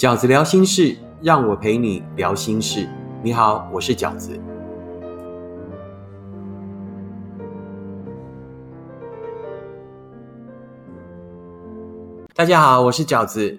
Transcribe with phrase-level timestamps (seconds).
[0.00, 2.88] 饺子聊心事，让我陪你聊心事。
[3.22, 4.40] 你好，我是饺子。
[12.34, 13.58] 大家好，我是饺子。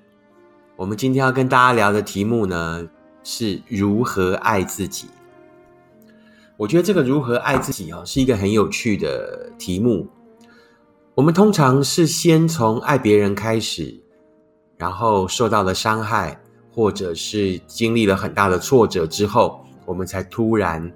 [0.75, 2.89] 我们今天要跟大家聊的题目呢，
[3.23, 5.09] 是如何爱自己。
[6.57, 10.07] 我觉得这个如何爱自己哦，是一个很有趣的题目。
[11.13, 14.01] 我们通常是先从爱别人开始。
[14.81, 16.41] 然后受到了伤害，
[16.73, 20.91] 或者是经历了很大的挫折之后，我们才突然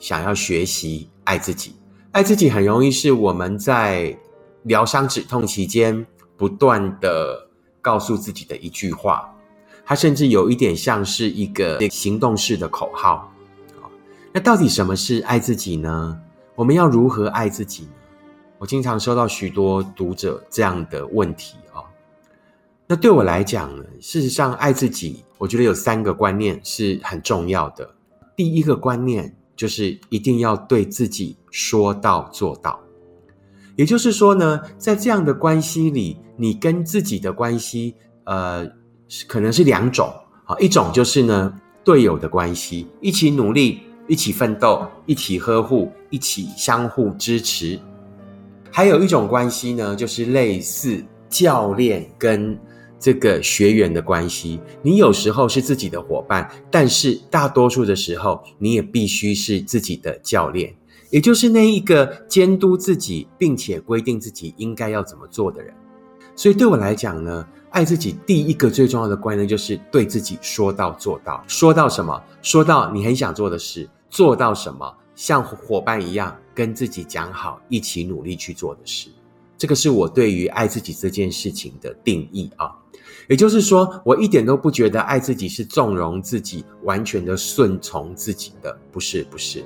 [0.00, 1.76] 想要学习爱自己。
[2.10, 4.18] 爱自己很容易是我们在
[4.64, 6.04] 疗伤止痛期间
[6.36, 7.48] 不断的
[7.80, 9.32] 告诉自己的一句话，
[9.84, 13.32] 它甚至有一点像是一个行动式的口号。
[14.32, 16.20] 那到底什么是爱自己呢？
[16.56, 17.90] 我们要如何爱自己呢？
[18.58, 21.54] 我经常收到许多读者这样的问题。
[22.90, 27.88] 那对我来讲呢，事实上，爱自己，我觉得有三个观念是很重要的。
[28.34, 32.80] 第一个观念就是一定要对自己说到做到。
[33.76, 38.68] 也就是说呢，在这样的关系里，你跟自己的关系，呃，
[39.28, 40.12] 可能是两种
[40.44, 40.56] 啊。
[40.58, 47.78] 一种就是呢，队友的关系，一起努力，一起奋斗，一起呵护，一起相互支持。
[48.68, 52.58] 还有一种关系呢，就是类似教练跟。
[53.00, 60.72] 这个学员的关系，你有时候是自己的伙伴，但是大多数的时候，你也必须是自己的教练，
[61.08, 65.72] 也就是那一个监督自己，并且规定自己应该要怎么做的人。
[66.36, 71.42] 所以对我来讲呢，爱自己第一个最重要的观念就是对自己说到做到。
[71.48, 72.22] 说到什么？
[72.42, 74.94] 说到你很想做的事，做到什么？
[75.14, 79.08] 像伙伴一样跟自己讲好，一起努力去做的事。
[79.58, 82.74] 这个是我对于爱自己这件事情的定义啊。
[83.30, 89.64] 也就是说，我一点都不觉得爱自己是纵容自己、完全的顺从自己的，不是，不是。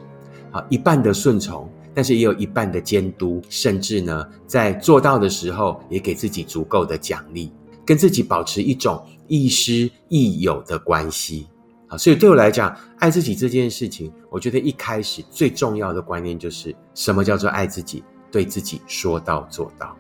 [0.51, 7.51] 好，一半的顺从，但是也有一半的监督，甚至呢，在做到的时候，也给自己足够的奖励，
[7.87, 11.49] 跟自己保持一种亦师亦友的关系。
[11.87, 18.05] 好，所以对我来讲，爱自己这件事情，我觉得一开始最重要的观念就是什么叫做爱自己？
[18.31, 19.97] 对自己说到做到。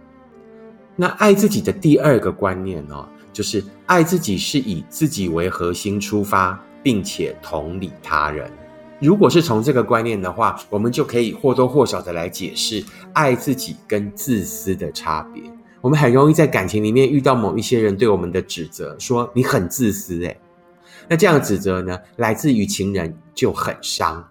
[0.96, 3.08] 那爱自己的第二个观念呢？
[3.34, 8.48] 就是爱自己是以自己为核心出发，并且同理他人。
[9.00, 15.42] 如果是从这个观念的话，我们就可以或多或少的来解释爱自己跟自私的差别。
[15.80, 20.40] 我们很容易在感情里面遇到某一些人对我们的指责，说你很自私，诶
[21.08, 24.26] 那这样指责呢，来自于情人就很伤。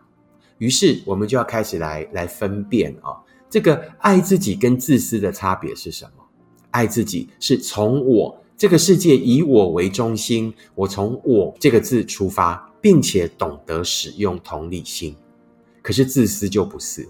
[0.59, 6.23] 于是我们就要开始来来分辨啊，这个爱自己跟自私的差别是什么？
[6.71, 8.39] 爱自己是从我。
[8.63, 15.13] 这个世界以我为中心，我从“我”这个字出发，并且懂得使用同理心。
[15.81, 17.06] 可是自私就不是，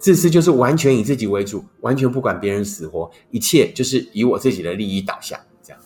[0.00, 5.38] 自私就是完全以自己为主，完全不管别人死活，一切就是以我自己的利益导向。
[5.62, 5.80] 这样，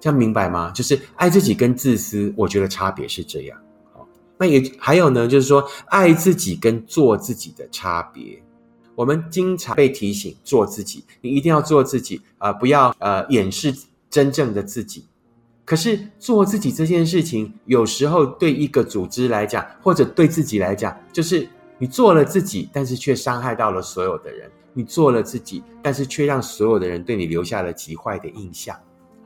[0.00, 0.70] 这样明白吗？
[0.70, 3.58] 就是爱自己跟自私，我觉得差别是这样。
[4.38, 8.42] 那也还有呢，就是说爱自己跟做自己的差别。
[8.94, 13.74] 我们经常被提醒做自己，你一定要做自己啊，不要呃掩饰。
[14.10, 15.06] 真正的自己，
[15.64, 21.48] 可是做自己这件事情，有时候对一个组织来讲，或者对自己来讲，就是
[21.78, 24.50] 你做了自己，但是却伤害到了所有的人。
[24.72, 28.76] 你做了自己，但是却让所有的人对你留下了极坏的印象。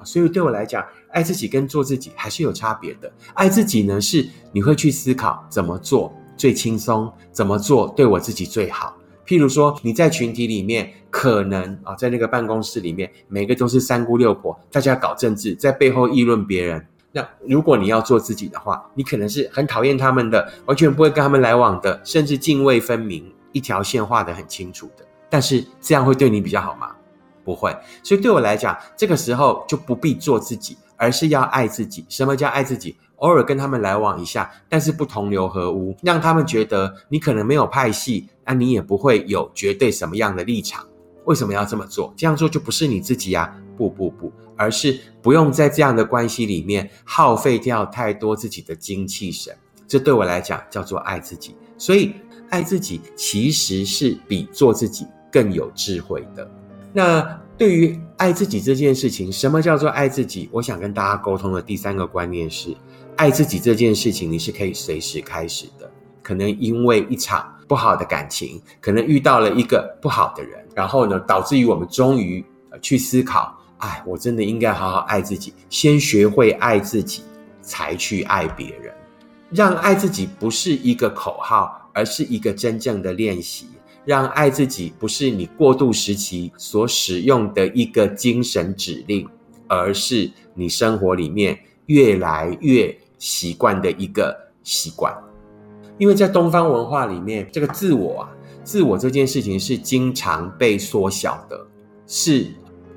[0.03, 3.11] 所以对我来讲，爱自己跟做自己还是有差别的。
[3.35, 8.97] 爱自己呢，是你会去思考怎么做最轻松，怎么做对我自己最好。
[9.27, 16.87] 譬如说，你在群体里面，可能啊，在那个办公室里面，每个都是三姑六婆，大家搞政治，在背后议论别人。
[17.13, 25.05] 那如果你要做自己的话，你可能是很讨厌他们的，完全不会跟他们来往的，甚至泾渭分明，一条线画得很清楚的。
[25.31, 26.91] 但是这样会对你比较好吗？
[27.45, 27.75] 不会。
[28.03, 32.05] 所以对我来讲，这个时候就不必做自己，而是要爱自己。
[32.09, 32.97] 什么叫爱自己？
[33.17, 40.85] 偶尔跟他们来往一下，但是不同流合污，让他们觉得你可能没有派系，那你也不会有绝对什么样的立场。
[41.25, 42.13] 为什么要这么做？
[42.17, 43.57] 这样做就不是你自己呀！
[43.77, 49.57] 不不不，而是不用在这样的关系里面耗费掉太多自己的精气神。
[49.89, 51.57] 这对我来讲叫做爱自己。
[51.79, 52.15] 所以
[52.51, 56.49] 爱自己其实是比做自己更有智慧的。
[56.97, 60.49] 那对于爱自己这件事情，什么叫做爱自己？
[60.53, 62.75] 我想跟大家沟通的第三个观念是。
[63.17, 65.91] 爱自己这件事情，你是可以随时开始的。
[66.23, 72.45] 可能因为一场不好的感情，可能遇到了一个不好的人，然后呢，导致于我们终于
[72.81, 77.23] 去思考：哎，我真的应该好好爱自己，先学会爱自己，
[77.61, 78.93] 才去爱别人。
[79.51, 83.67] 让爱自己不是一个口号，而是一个真正的练习。
[84.05, 89.27] 让爱自己不是你过渡时期所使用的一个精神指令，
[89.67, 95.15] 而是你生活里面越来越习惯的一个习惯。
[95.97, 98.29] 因为在东方文化里面，这个自我啊，
[98.63, 101.67] 自我这件事情是经常被缩小的，
[102.07, 102.49] 是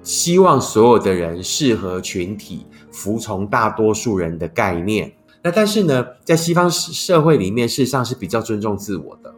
[0.01, 5.13] 希望所有的人适合群体、服从大多数人的概念。
[5.43, 9.33] 那但是呢，在西方社会里面，事实上是比较尊重自我的。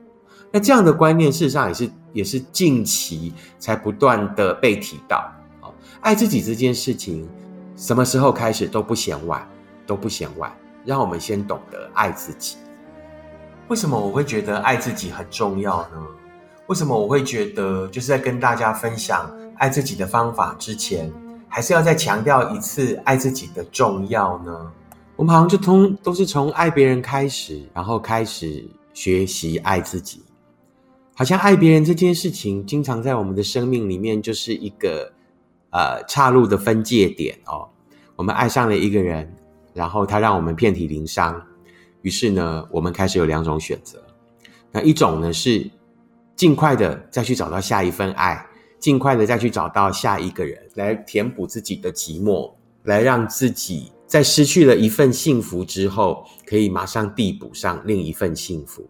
[0.51, 5.17] 那这样的观念，事实上也是也是近期才不断的被提到。
[5.61, 5.69] 啊，
[6.01, 7.27] 爱自己这件事情，
[7.75, 9.47] 什么时候开始都不嫌晚，
[9.85, 10.51] 都不嫌晚。
[10.85, 12.55] 让我们先懂得爱自己。
[13.67, 15.97] 为什么我会觉得爱自己很重要呢？
[16.67, 21.11] 为什么我会觉得就是在跟大家分享爱自己的方法之前，
[21.47, 24.71] 还是要再强调一次爱自己的重要呢？
[25.15, 30.23] 我们好像就通都是从爱别人开始，然后开始学习爱自己。
[31.19, 35.11] 好像爱别人这件事情，经常在我们的生命里面就是一个
[35.69, 37.67] 呃岔路的分界点哦。
[38.15, 39.29] 我们爱上了一个人，
[39.73, 41.45] 然后他让我们遍体鳞伤，
[42.03, 44.01] 于是呢，我们开始有两种选择。
[44.71, 45.69] 那一种呢是
[46.37, 48.47] 尽快的再去找到下一份爱，
[48.79, 52.49] 尽快的再去找到下一个人来填补自己的寂寞，
[52.83, 58.89] 来让自己在失去了一份幸福之后，可以马上递补上另一份幸福。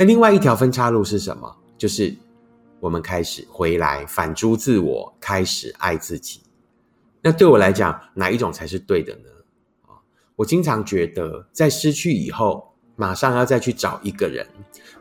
[0.00, 1.54] 那另外一条分岔路是什么？
[1.76, 2.16] 就是
[2.80, 6.40] 我们开始回来反诸自我，开始爱自己。
[7.20, 9.28] 那对我来讲，哪一种才是对的呢？
[10.36, 14.46] 我经常觉得，在失去以后，马上要再去找一个人，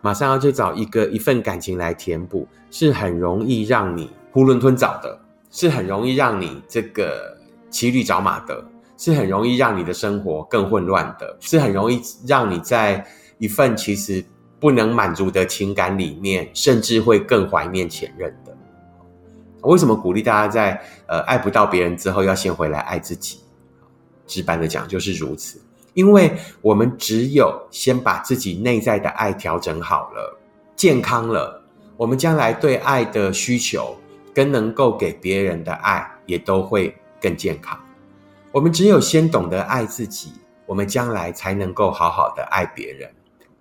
[0.02, 5.18] 马上要去找一个一份感情来填补，是很容易让你囫囵吞枣的，
[5.50, 7.38] 是很容易让你这个
[7.70, 8.62] 骑驴找马的，
[8.98, 13.08] 是很容易让你的生活更混乱的，是很容易让你在
[13.38, 14.22] 一份其实。
[14.60, 18.56] 不能满足的情感里面，甚至会更怀念前任的。
[19.62, 23.40] 为什么鼓励大家在呃爱不到别人之后，要先回来爱自己？
[24.26, 25.60] 直白的讲就是如此，
[25.94, 30.40] 因为我们只有先把自己内在的爱调整好了、
[30.76, 31.62] 健康了，
[31.98, 33.98] 我们将来对爱的需求
[34.34, 37.78] 跟能够给别人的爱也都会更健康。
[38.52, 40.32] 我们只有先懂得爱自己，
[40.66, 43.10] 我们将来才能够好好的爱别人。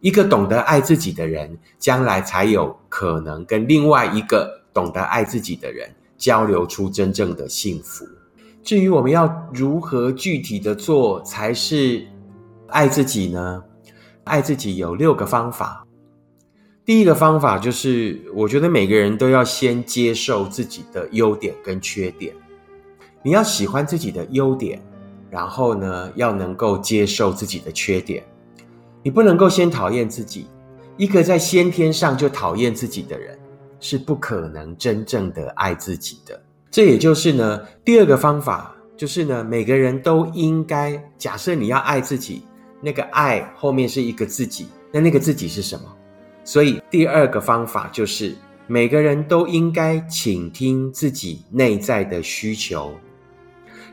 [0.00, 8.06] 一个懂得爱自己的人，将来才有可能跟另外一个懂得爱自己的人交流出真正的幸福。
[8.62, 12.06] 至于我们要如何具体的做才是
[12.68, 13.64] 爱自己呢？
[14.24, 15.86] 爱自己有六个方法。
[16.84, 22.34] 第一个方法就是，我觉得每个人都要先接受自己的优点跟缺点。
[23.22, 24.80] 你要喜欢自己的优点，
[25.30, 28.22] 然后呢，要能够接受自己的缺点。
[29.08, 30.46] 你不能够先讨厌自己，
[30.98, 33.38] 一个在先天上就讨厌自己的人，
[33.80, 36.38] 是不可能真正的爱自己的。
[36.70, 42.42] 这也就是呢，第二个方法就是呢，每个人都应该假设你要爱自己，
[42.82, 45.84] 那个爱后面是一个自己，那那个自己是什么？
[46.44, 52.92] 所以第二个方法就是每个人都应该倾听自己内在的需求。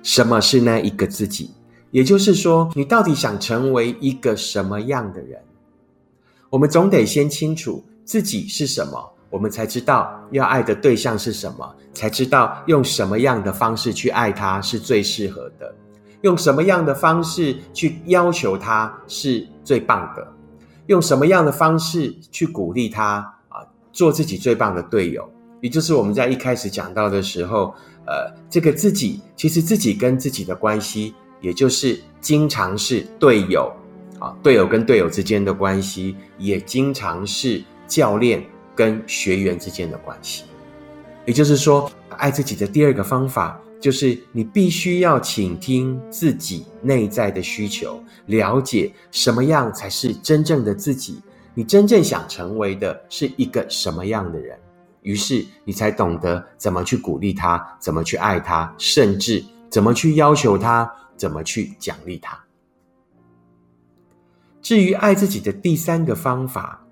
[0.03, 1.51] 什么是那一个自己？
[1.95, 5.41] 也就是说，你到底想成为一个什么样的人？
[6.49, 15.73] 我们总得先清楚自己是什么，我们才知道要爱的对象是什么，才知道用什么样的方式去爱他是最适合的，
[16.19, 20.27] 用什么样的方式去要求他是最棒的，
[20.87, 25.25] 用什么样的方式去鼓励他啊，做自己最棒的队友。
[25.61, 27.73] 也就是我们在一开始讲到的时候，
[28.05, 31.15] 呃，这个自己其实自己跟自己的关系。
[31.41, 33.71] 也就是经常是队友
[34.19, 40.43] 啊，队友跟队友之间的关系，也经常是教练跟学员之间的关系。
[41.25, 51.19] 也就是说，爱自己的第二个方法，就是你必须要倾听自己内在的需求，了解什么样才是真正的自己，
[51.53, 54.57] 你真正想成为的是一个什么样的人，
[55.01, 60.91] 于是你才懂得怎么去鼓励他，怎么去爱他，甚至怎么去要求他。
[61.15, 62.37] 怎么去奖励他？
[64.61, 66.83] 至于爱自己的第三个方法，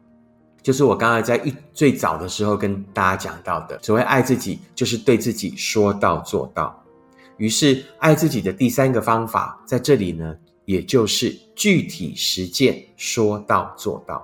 [0.62, 6.84] 就是我刚才在一最早的时候跟大家讲到的，所谓爱自己，就是对自己说到做到。
[7.38, 14.24] 于是，爱自己的第三个方法在这里呢，也就是具体实践，说到做到。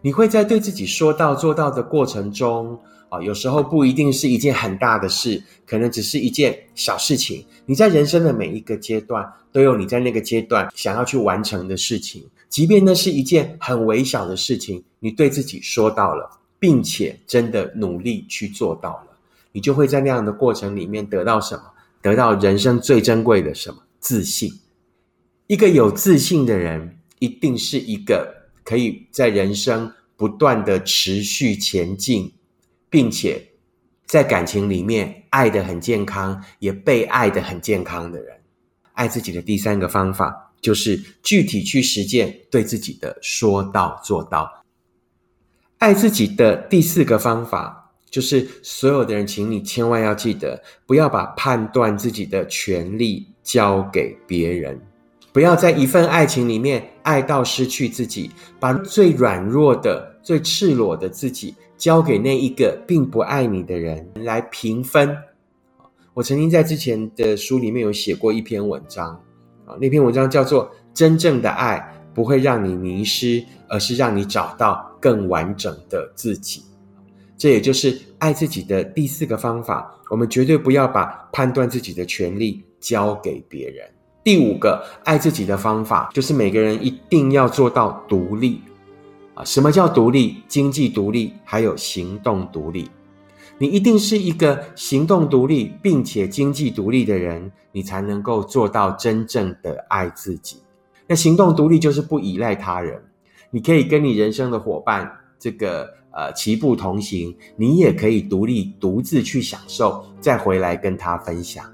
[0.00, 7.44] 你会在对自己说到做到的过程中，啊，有时候不一定是一件很大的事，可能只是一件小事情。
[7.66, 19.18] 你在人生的每一个阶段，都有你在那个阶段想要去完成的事情，即便那是一件很微小的事情，你对自己说到了，并且真的努力去做到了，
[19.50, 21.62] 你就会在那样的过程里面得到什么？
[22.00, 23.82] 得到人生最珍贵的什么？
[23.98, 24.52] 自信。
[25.48, 32.32] 一个有自信的人，一定是一个可以在人生不断的持续前进。
[32.90, 33.40] 并且
[34.04, 38.36] 在感情里面爱的很健康，也被爱的很健康的人，
[38.94, 44.64] 爱自己的第三个方法就是具体去实践对自己的说到做到。
[45.78, 54.78] 爱自己的第四个方法就是所有的人，请你千万要记得，不要把判断自己的权利交给别人，
[55.32, 61.54] 不要在一份爱情里面爱到失去自己，把最软弱的、最赤裸的自己。
[61.80, 65.16] 交给那一个并不爱你的人来评分。
[66.12, 69.08] 我曾经在之前的书里面有写过一篇文章
[69.64, 71.82] 啊，那篇文章叫做《真正的爱
[72.12, 76.60] 不会让你迷失，而是让你找到更完整的自己》。
[77.38, 79.90] 这也就是爱自己的第四个方法。
[80.10, 83.88] 我们绝对不要把判断自己的权利交给别人。
[84.22, 88.60] 第五个爱自己的方法，就是每个人一定要做到独立。
[89.34, 90.42] 啊什么叫独立？
[90.48, 92.90] 经济独立，还有行动独立。
[93.58, 100.56] 你一定是一个行动独立并且经济独立的人，你才能够做到真正的爱自己。
[101.06, 103.02] 那行动独立就是不依赖他人，
[103.50, 111.64] 你可以跟你人生的伙伴这个呃齐步同行，你也可以独立独自去享受，再回来跟他分享。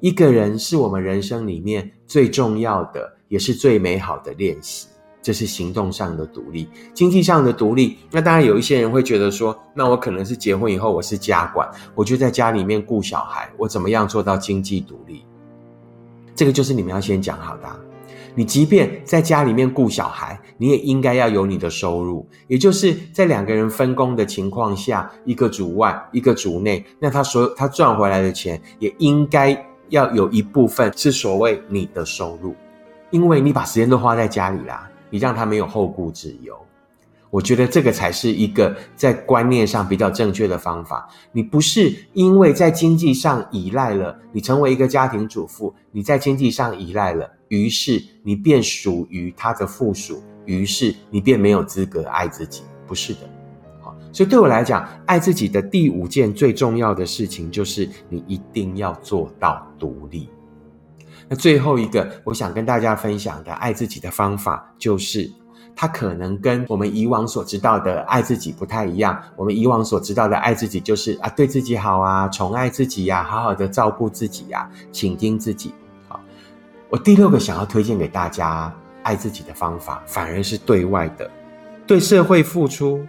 [0.00, 4.88] 一个人是我们人生里面最重要的，也是最美好的练习。
[5.24, 7.96] 这是行动上的独立，经济上的独立。
[8.10, 15.24] 那当然有一些人会觉得说，那我可能是结婚以后我是家管，我就在家里面顾小孩，我怎么样做到经济独立？
[16.34, 17.62] 这个就是你们要先讲好的。
[18.34, 29.56] 你即便在家里面顾小孩，你也应该要有你的收入，也就是在两个人分工的情况下，一个主外，一个主内，那他所他赚回来的钱，也应该
[29.88, 32.54] 要有一部分是所谓你的收入，
[33.10, 34.90] 因为你把时间都花在家里啦。
[35.14, 36.58] 你让他没有后顾之忧，
[37.30, 41.08] 我觉得这个才是一个在观念上比较正确的方法。
[41.30, 52.64] 你不是因为在经济上依赖了，你成为一个家庭主妇，你在经济上依赖了，于是你便属于他的附属，于是你便没有资格爱自己。
[52.84, 53.20] 不是的，
[53.80, 60.28] 好，所以对我来讲，爱自己的第五件最重要的事情就是你一定要做到独立。
[61.28, 65.30] 那最后一个，我想跟大家分享的爱自己的方法，就是
[65.74, 69.20] 它可能跟我们以往所知道的爱自己不太一样。
[69.34, 75.74] 我们以往所知道的爱自己，就是啊，对自己好啊，宠爱自己呀，好好的照顾自己呀，倾听自己。
[76.08, 76.20] 好，
[76.90, 81.30] 我第六个想要推荐给大家爱自己的方法，反而是对外的，
[81.86, 83.04] 对社会付出，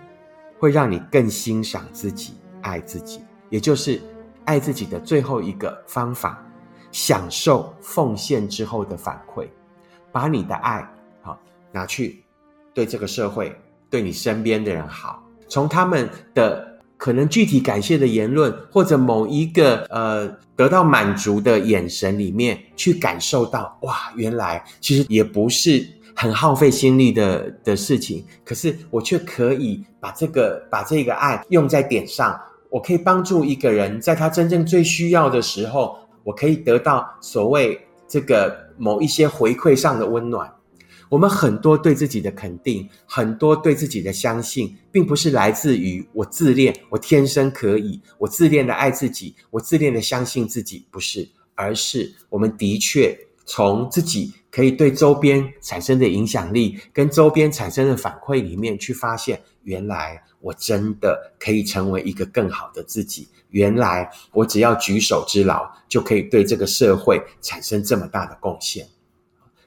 [0.57, 4.01] 会让你更欣赏自己，爱自己，也就是
[4.45, 6.41] 爱自己的最后一个方法。
[6.95, 9.45] 享受奉献之后的反馈，
[10.13, 10.89] 把你的爱
[11.21, 11.37] 好
[11.69, 12.23] 拿去
[12.73, 13.53] 对这个社会、
[13.89, 20.25] 对你身边的人好，从他们的可能具体感谢的言论，或者某一个呃
[20.55, 25.85] 得到满足的眼神里面，去感受到哇，原来其实也不是
[26.15, 35.97] 很耗费心力的的事情，可是我却可以把这个把这个爱用在点上，我可以帮助一个人在他真正最需要的时候。
[36.25, 40.51] 我可以得到所谓这个某一些回馈上的温暖。
[41.07, 53.15] 我们很多对自己的肯定，很多对自己的相信，并不是来自于我自恋，我天生可以，我自恋的爱自己，我自恋的相信自己，不是，而是我们的确
[53.45, 63.27] 从自己可以对周边产生的影响力，跟周边产生的反馈里面去发现，原来我真的可以成为一个更好的自己。
[63.49, 68.87] 原来我只要举手之劳，就可以对这个社会产生这么大的贡献。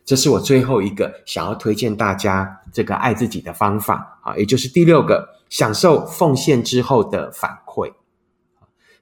[0.04, 7.92] 这是我最后一个想要推荐大家这个爱自己的方法啊，也就是第六个，享受奉献之后的反馈。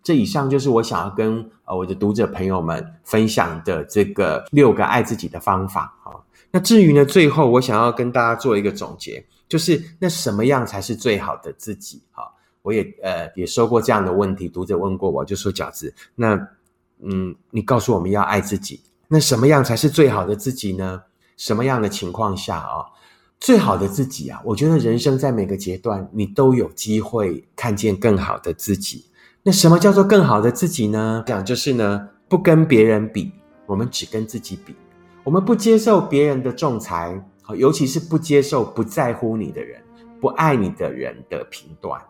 [0.06, 6.14] 这以上就是我想要跟呃我的读者朋友们分享的这个六个爱自己的方法啊。
[6.52, 12.00] 那至于呢，最后我想要跟大家做一个总结，就是那什么样才是最好的自己？
[12.12, 12.22] 哈。
[12.62, 16.36] 我也呃也收过这样的问题，读者问过我，就说饺子，那
[17.02, 21.02] 嗯，你告诉我们要爱自己，那什么样才是最好的自己呢？
[21.36, 22.86] 什么样的情况下啊？
[23.40, 29.04] 最好的自己啊，我觉得人生在每个阶段，你都有机会看见更好的自己。
[29.48, 31.22] 那什么叫做更好的自己呢？
[31.24, 33.30] 讲就是呢，不跟别人比，
[33.64, 34.74] 我们只跟自己比。
[35.22, 37.24] 我们不接受别人的仲裁，
[37.56, 39.80] 尤其是不接受不在乎你的人、
[40.20, 42.02] 不爱你的人的评断。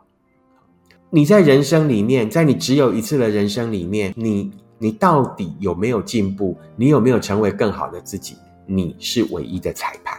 [1.11, 6.57] 你在人生里面，在你只有一次的人生里面，你你到底有没有进步？
[6.75, 8.35] 你有没有成为更好的自己？
[8.65, 10.19] 你是唯一的裁判。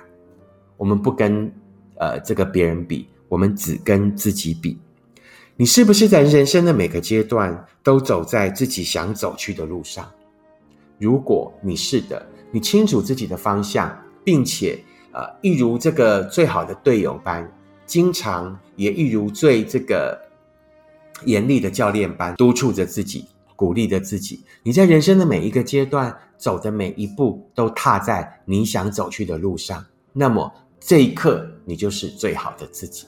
[0.77, 1.51] 我们不跟
[1.95, 4.77] 呃这个别人比，我们只跟自己比。
[5.59, 10.07] 你是不是在人生的每个阶段都走在自己想走去的路上？
[10.99, 13.91] 如果你是的，你清楚自己的方向，
[14.23, 14.79] 并且
[15.11, 17.51] 呃，一如这个最好的队友般，
[17.87, 20.15] 经常也一如最这个
[21.25, 24.43] 严厉的教练般督促着自己，鼓励着自己。
[24.61, 29.83] 你在人生的每一个阶段走的每一步，都踏在你想走去的路上，
[30.13, 33.07] 那么这一刻，你就是最好的自己。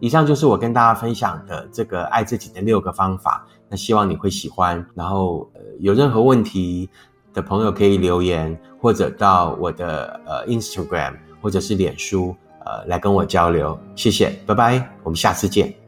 [0.00, 4.84] 以上就是我跟大家分享的这个爱自己的六个方法，那希望你会喜欢。
[4.94, 6.88] 然后呃，有任何问题
[7.32, 13.78] 的朋友可以留言，或者到我的呃 Instagram 或者是脸书呃来跟我交流。
[13.94, 15.79] 谢谢，拜拜，我们下次见。